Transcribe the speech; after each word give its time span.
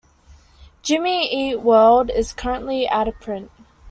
"Jimmy 0.81 1.27
Eat 1.31 1.61
World" 1.61 2.09
is 2.09 2.33
currently 2.33 2.89
out 2.89 3.07
of 3.07 3.19
print. 3.19 3.51